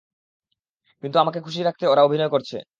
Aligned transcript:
কিন্তু 1.03 1.17
আমাকে 1.19 1.39
খুশি 1.41 1.61
রাখতে 1.63 1.83
ওরা 1.87 2.01
অভিনয় 2.03 2.29
করছে। 2.29 2.57